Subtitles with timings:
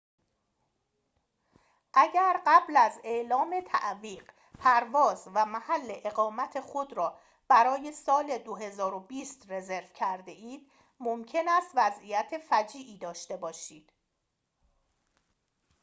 [1.93, 9.87] اگر قبل از اعلام تعویق پرواز و محل اقامت خود را برای سال ۲۰۲۰ رزرو
[9.95, 13.91] کرده اید ممکن است وضعیت فجیعی داشته باشید